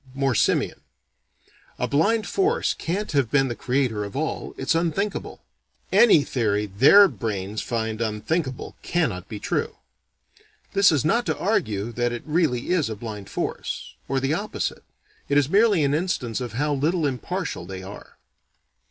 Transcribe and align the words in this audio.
(More 0.15 0.33
simian.) 0.33 0.81
"A 1.77 1.87
blind 1.87 2.25
force 2.25 2.73
can't 2.73 3.11
have 3.11 3.29
been 3.29 3.49
the 3.49 3.55
creator 3.55 4.03
of 4.03 4.15
all. 4.15 4.55
It's 4.57 4.73
unthinkable." 4.73 5.43
Any 5.91 6.23
theory 6.23 6.65
their 6.65 7.07
brains 7.07 7.61
find 7.61 8.01
"unthinkable" 8.01 8.75
cannot 8.81 9.27
be 9.29 9.39
true. 9.39 9.75
(This 10.73 10.91
is 10.91 11.05
not 11.05 11.27
to 11.27 11.37
argue 11.37 11.91
that 11.91 12.11
it 12.11 12.23
really 12.25 12.69
is 12.71 12.89
a 12.89 12.95
blind 12.95 13.29
force 13.29 13.93
or 14.07 14.19
the 14.19 14.33
opposite. 14.33 14.83
It 15.29 15.37
is 15.37 15.49
merely 15.49 15.83
an 15.83 15.93
instance 15.93 16.41
of 16.41 16.53
how 16.53 16.73
little 16.73 17.05
impartial 17.05 17.67
they 17.67 17.83
are.) 17.83 18.17